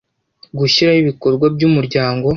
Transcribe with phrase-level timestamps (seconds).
[0.59, 2.27] gushyiraho ibikorwa by umuryango